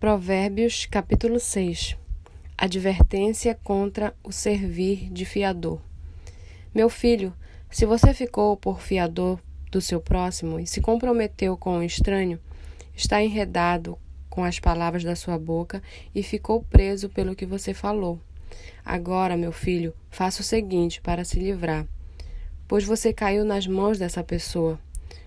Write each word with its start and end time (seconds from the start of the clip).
Provérbios 0.00 0.86
capítulo 0.86 1.38
6 1.38 1.94
Advertência 2.56 3.54
contra 3.62 4.14
o 4.24 4.32
servir 4.32 5.10
de 5.12 5.26
fiador. 5.26 5.78
Meu 6.74 6.88
filho, 6.88 7.34
se 7.70 7.84
você 7.84 8.14
ficou 8.14 8.56
por 8.56 8.80
fiador 8.80 9.38
do 9.70 9.78
seu 9.78 10.00
próximo 10.00 10.58
e 10.58 10.66
se 10.66 10.80
comprometeu 10.80 11.54
com 11.54 11.76
um 11.76 11.82
estranho, 11.82 12.40
está 12.96 13.22
enredado 13.22 13.98
com 14.30 14.42
as 14.42 14.58
palavras 14.58 15.04
da 15.04 15.14
sua 15.14 15.38
boca 15.38 15.82
e 16.14 16.22
ficou 16.22 16.62
preso 16.62 17.10
pelo 17.10 17.36
que 17.36 17.44
você 17.44 17.74
falou. 17.74 18.18
Agora, 18.82 19.36
meu 19.36 19.52
filho, 19.52 19.92
faça 20.08 20.40
o 20.40 20.44
seguinte 20.44 20.98
para 21.02 21.26
se 21.26 21.38
livrar, 21.38 21.86
pois 22.66 22.84
você 22.84 23.12
caiu 23.12 23.44
nas 23.44 23.66
mãos 23.66 23.98
dessa 23.98 24.24
pessoa. 24.24 24.80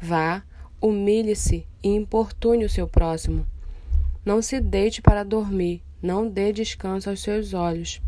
Vá, 0.00 0.42
humilhe-se 0.80 1.66
e 1.82 1.88
importune 1.90 2.64
o 2.64 2.70
seu 2.70 2.88
próximo 2.88 3.46
não 4.24 4.40
se 4.40 4.60
deite 4.60 5.02
para 5.02 5.22
dormir, 5.22 5.82
não 6.02 6.28
dê 6.28 6.52
descanso 6.52 7.10
aos 7.10 7.20
seus 7.20 7.52
olhos. 7.52 8.00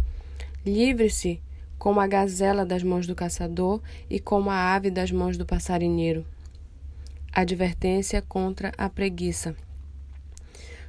Livre-se 0.65 1.41
como 1.79 2.01
a 2.01 2.07
gazela 2.07 2.65
das 2.65 2.83
mãos 2.83 3.07
do 3.07 3.15
caçador 3.15 3.81
e 4.09 4.19
como 4.19 4.51
a 4.51 4.75
ave 4.75 4.91
das 4.91 5.13
mãos 5.13 5.37
do 5.37 5.45
passarinheiro. 5.45 6.27
Advertência 7.33 8.23
contra 8.23 8.73
a 8.79 8.89
preguiça. 8.89 9.55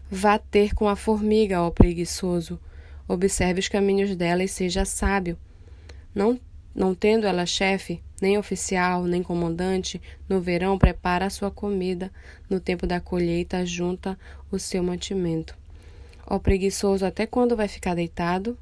Vá 0.09 0.39
ter 0.39 0.73
com 0.73 0.87
a 0.87 0.95
formiga, 0.95 1.61
ó 1.61 1.69
preguiçoso. 1.69 2.59
Observe 3.07 3.59
os 3.59 3.67
caminhos 3.67 4.15
dela 4.15 4.43
e 4.43 4.47
seja 4.47 4.85
sábio. 4.85 5.37
Não, 6.15 6.39
não 6.77 6.93
tendo 6.93 7.25
ela 7.25 7.43
chefe, 7.43 8.03
nem 8.21 8.37
oficial, 8.37 9.05
nem 9.05 9.23
comandante, 9.23 9.99
no 10.29 10.39
verão 10.39 10.77
prepara 10.77 11.25
a 11.25 11.29
sua 11.29 11.49
comida, 11.49 12.11
no 12.47 12.59
tempo 12.59 12.85
da 12.85 13.01
colheita 13.01 13.65
junta 13.65 14.15
o 14.51 14.59
seu 14.59 14.83
mantimento. 14.83 15.57
Ó 16.27 16.37
preguiçoso, 16.37 17.03
até 17.03 17.25
quando 17.25 17.55
vai 17.55 17.67
ficar 17.67 17.95
deitado? 17.95 18.55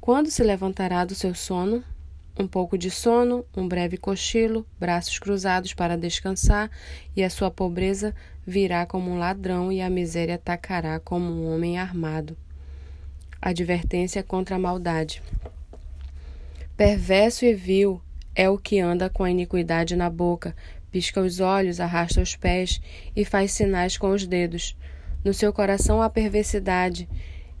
Quando 0.00 0.30
se 0.30 0.42
levantará 0.42 1.04
do 1.04 1.14
seu 1.14 1.34
sono? 1.34 1.84
Um 2.38 2.46
pouco 2.46 2.78
de 2.78 2.90
sono, 2.90 3.44
um 3.54 3.68
breve 3.68 3.98
cochilo, 3.98 4.66
braços 4.80 5.18
cruzados 5.18 5.74
para 5.74 5.98
descansar, 5.98 6.70
e 7.14 7.22
a 7.22 7.28
sua 7.28 7.50
pobreza 7.50 8.14
virá 8.46 8.86
como 8.86 9.10
um 9.10 9.18
ladrão 9.18 9.70
e 9.70 9.82
a 9.82 9.90
miséria 9.90 10.36
atacará 10.36 10.98
como 10.98 11.26
um 11.26 11.54
homem 11.54 11.78
armado. 11.78 12.34
Advertência 13.42 14.22
contra 14.22 14.56
a 14.56 14.58
maldade. 14.58 15.22
Perverso 16.76 17.44
e 17.44 17.52
vil 17.52 18.00
é 18.34 18.48
o 18.48 18.56
que 18.56 18.80
anda 18.80 19.10
com 19.10 19.24
a 19.24 19.30
iniquidade 19.30 19.94
na 19.94 20.08
boca, 20.08 20.56
pisca 20.90 21.20
os 21.20 21.38
olhos, 21.38 21.80
arrasta 21.80 22.20
os 22.20 22.34
pés 22.34 22.80
e 23.14 23.24
faz 23.26 23.52
sinais 23.52 23.98
com 23.98 24.10
os 24.10 24.26
dedos. 24.26 24.74
No 25.22 25.34
seu 25.34 25.52
coração 25.52 26.00
há 26.00 26.08
perversidade, 26.08 27.08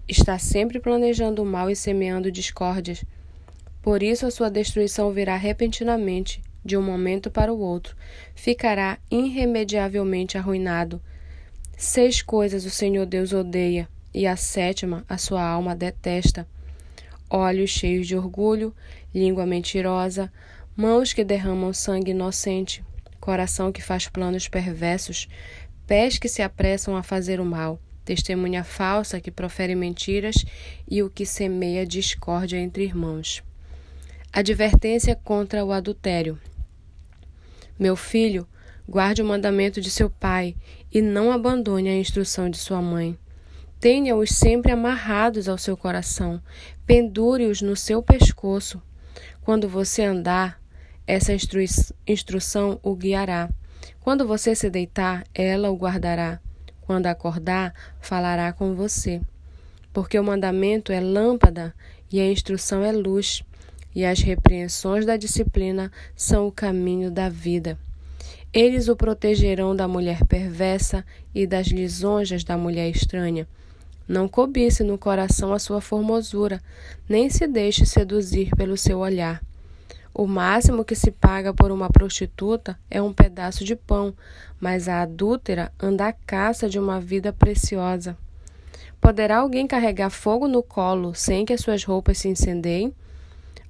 está 0.08 0.38
sempre 0.38 0.80
planejando 0.80 1.42
o 1.42 1.46
mal 1.46 1.70
e 1.70 1.76
semeando 1.76 2.32
discórdias. 2.32 3.04
Por 3.82 4.02
isso 4.02 4.24
a 4.24 4.30
sua 4.30 4.50
destruição 4.50 5.12
virá 5.12 5.36
repentinamente, 5.36 6.42
de 6.64 6.76
um 6.76 6.82
momento 6.82 7.30
para 7.30 7.52
o 7.52 7.58
outro, 7.58 7.94
ficará 8.34 8.98
irremediavelmente 9.10 10.38
arruinado. 10.38 11.02
Seis 11.76 12.22
coisas 12.22 12.64
o 12.64 12.70
Senhor 12.70 13.04
Deus 13.04 13.32
odeia, 13.32 13.88
e 14.14 14.26
a 14.26 14.36
sétima 14.36 15.04
a 15.08 15.18
sua 15.18 15.42
alma 15.42 15.74
detesta: 15.74 16.46
olhos 17.32 17.70
cheios 17.70 18.06
de 18.06 18.14
orgulho, 18.14 18.74
língua 19.14 19.46
mentirosa, 19.46 20.30
mãos 20.76 21.14
que 21.14 21.24
derramam 21.24 21.72
sangue 21.72 22.10
inocente, 22.10 22.84
coração 23.18 23.72
que 23.72 23.82
faz 23.82 24.06
planos 24.06 24.48
perversos, 24.48 25.28
pés 25.86 26.18
que 26.18 26.28
se 26.28 26.42
apressam 26.42 26.94
a 26.94 27.02
fazer 27.02 27.40
o 27.40 27.44
mal, 27.44 27.80
testemunha 28.04 28.62
falsa 28.62 29.20
que 29.20 29.30
profere 29.30 29.74
mentiras 29.74 30.44
e 30.86 31.02
o 31.02 31.08
que 31.08 31.24
semeia 31.24 31.86
discórdia 31.86 32.58
entre 32.58 32.84
irmãos. 32.84 33.42
Advertência 34.30 35.14
contra 35.14 35.64
o 35.64 35.72
adultério. 35.72 36.38
Meu 37.78 37.96
filho, 37.96 38.46
guarde 38.86 39.22
o 39.22 39.24
mandamento 39.24 39.80
de 39.80 39.90
seu 39.90 40.10
pai 40.10 40.54
e 40.92 41.00
não 41.00 41.32
abandone 41.32 41.88
a 41.88 41.96
instrução 41.96 42.50
de 42.50 42.58
sua 42.58 42.82
mãe. 42.82 43.16
Tenha-os 43.82 44.30
sempre 44.30 44.70
amarrados 44.70 45.48
ao 45.48 45.58
seu 45.58 45.76
coração, 45.76 46.40
pendure-os 46.86 47.60
no 47.60 47.74
seu 47.74 48.00
pescoço. 48.00 48.80
Quando 49.40 49.68
você 49.68 50.04
andar, 50.04 50.62
essa 51.04 51.34
instru 51.34 51.60
instrução 52.06 52.78
o 52.80 52.94
guiará. 52.94 53.50
Quando 53.98 54.24
você 54.24 54.54
se 54.54 54.70
deitar, 54.70 55.24
ela 55.34 55.68
o 55.68 55.76
guardará. 55.76 56.38
Quando 56.82 57.08
acordar, 57.08 57.74
falará 58.00 58.52
com 58.52 58.76
você. 58.76 59.20
Porque 59.92 60.16
o 60.16 60.22
mandamento 60.22 60.92
é 60.92 61.00
lâmpada 61.00 61.74
e 62.08 62.20
a 62.20 62.30
instrução 62.30 62.84
é 62.84 62.92
luz, 62.92 63.42
e 63.92 64.04
as 64.04 64.20
repreensões 64.20 65.04
da 65.04 65.16
disciplina 65.16 65.90
são 66.14 66.46
o 66.46 66.52
caminho 66.52 67.10
da 67.10 67.28
vida. 67.28 67.76
Eles 68.52 68.86
o 68.86 68.94
protegerão 68.94 69.74
da 69.74 69.88
mulher 69.88 70.24
perversa 70.24 71.04
e 71.34 71.48
das 71.48 71.66
lisonjas 71.66 72.44
da 72.44 72.56
mulher 72.56 72.88
estranha. 72.88 73.48
Não 74.08 74.28
cobice 74.28 74.82
no 74.82 74.98
coração 74.98 75.52
a 75.52 75.58
sua 75.58 75.80
formosura, 75.80 76.60
nem 77.08 77.30
se 77.30 77.46
deixe 77.46 77.86
seduzir 77.86 78.50
pelo 78.56 78.76
seu 78.76 78.98
olhar. 78.98 79.42
O 80.14 80.26
máximo 80.26 80.84
que 80.84 80.94
se 80.94 81.10
paga 81.10 81.54
por 81.54 81.70
uma 81.70 81.88
prostituta 81.88 82.78
é 82.90 83.00
um 83.00 83.12
pedaço 83.12 83.64
de 83.64 83.74
pão, 83.74 84.12
mas 84.60 84.86
a 84.86 85.00
adúltera 85.02 85.72
anda 85.80 86.08
à 86.08 86.12
caça 86.12 86.68
de 86.68 86.78
uma 86.78 87.00
vida 87.00 87.32
preciosa. 87.32 88.16
Poderá 89.00 89.38
alguém 89.38 89.66
carregar 89.66 90.10
fogo 90.10 90.46
no 90.46 90.62
colo 90.62 91.14
sem 91.14 91.46
que 91.46 91.52
as 91.52 91.60
suas 91.60 91.82
roupas 91.82 92.18
se 92.18 92.28
incendeiem? 92.28 92.94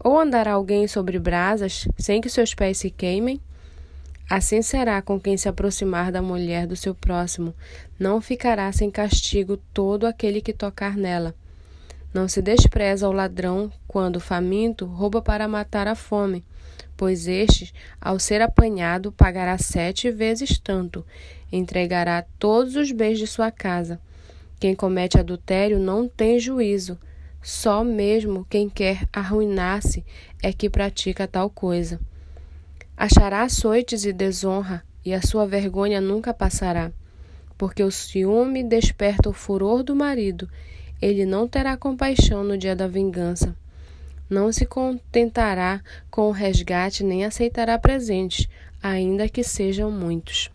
Ou 0.02 0.18
andará 0.18 0.52
alguém 0.54 0.88
sobre 0.88 1.18
brasas 1.18 1.86
sem 1.96 2.20
que 2.20 2.28
seus 2.28 2.54
pés 2.54 2.78
se 2.78 2.90
queimem? 2.90 3.40
Assim 4.34 4.62
será 4.62 5.02
com 5.02 5.20
quem 5.20 5.36
se 5.36 5.46
aproximar 5.46 6.10
da 6.10 6.22
mulher 6.22 6.66
do 6.66 6.74
seu 6.74 6.94
próximo, 6.94 7.54
não 7.98 8.18
ficará 8.18 8.72
sem 8.72 8.90
castigo 8.90 9.58
todo 9.74 10.06
aquele 10.06 10.40
que 10.40 10.54
tocar 10.54 10.96
nela. 10.96 11.34
Não 12.14 12.26
se 12.26 12.40
despreza 12.40 13.06
o 13.06 13.12
ladrão 13.12 13.70
quando, 13.86 14.18
faminto, 14.18 14.86
rouba 14.86 15.20
para 15.20 15.46
matar 15.46 15.86
a 15.86 15.94
fome, 15.94 16.42
pois 16.96 17.28
este, 17.28 17.74
ao 18.00 18.18
ser 18.18 18.40
apanhado, 18.40 19.12
pagará 19.12 19.58
sete 19.58 20.10
vezes 20.10 20.58
tanto, 20.58 21.04
entregará 21.52 22.24
todos 22.38 22.74
os 22.74 22.90
bens 22.90 23.18
de 23.18 23.26
sua 23.26 23.50
casa. 23.50 24.00
Quem 24.58 24.74
comete 24.74 25.18
adultério 25.18 25.78
não 25.78 26.08
tem 26.08 26.40
juízo, 26.40 26.98
só 27.42 27.84
mesmo 27.84 28.46
quem 28.48 28.70
quer 28.70 29.06
arruinar-se 29.12 30.02
é 30.42 30.54
que 30.54 30.70
pratica 30.70 31.28
tal 31.28 31.50
coisa. 31.50 32.00
Achará 33.04 33.42
açoites 33.42 34.04
e 34.04 34.12
desonra, 34.12 34.84
e 35.04 35.12
a 35.12 35.20
sua 35.20 35.44
vergonha 35.44 36.00
nunca 36.00 36.32
passará, 36.32 36.92
porque 37.58 37.82
o 37.82 37.90
ciúme 37.90 38.62
desperta 38.62 39.28
o 39.28 39.32
furor 39.32 39.82
do 39.82 39.96
marido 39.96 40.48
ele 41.02 41.26
não 41.26 41.48
terá 41.48 41.76
compaixão 41.76 42.44
no 42.44 42.56
dia 42.56 42.76
da 42.76 42.86
vingança. 42.86 43.56
Não 44.30 44.52
se 44.52 44.64
contentará 44.64 45.82
com 46.08 46.28
o 46.28 46.30
resgate 46.30 47.02
nem 47.02 47.24
aceitará 47.24 47.76
presentes, 47.76 48.46
ainda 48.80 49.28
que 49.28 49.42
sejam 49.42 49.90
muitos. 49.90 50.48